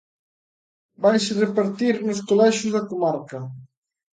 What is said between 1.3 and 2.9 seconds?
repartir nos colexios da